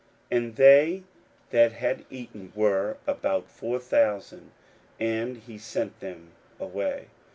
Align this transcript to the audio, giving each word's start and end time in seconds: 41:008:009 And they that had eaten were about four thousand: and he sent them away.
41:008:009 0.31 0.43
And 0.45 0.55
they 0.55 1.03
that 1.51 1.71
had 1.73 2.05
eaten 2.09 2.51
were 2.55 2.97
about 3.05 3.47
four 3.47 3.77
thousand: 3.77 4.51
and 4.99 5.37
he 5.37 5.59
sent 5.59 5.99
them 5.99 6.31
away. 6.59 7.09